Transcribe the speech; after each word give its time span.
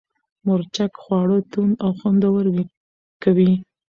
مرچک 0.45 0.91
خواړه 1.01 1.37
توند 1.51 1.75
او 1.85 1.91
خوندور 1.99 2.45
کوي. 3.23 3.51